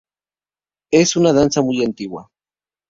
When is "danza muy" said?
1.31-1.85